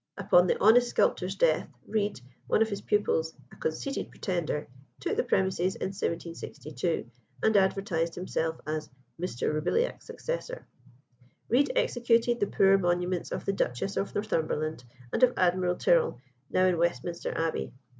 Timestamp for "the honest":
0.47-0.89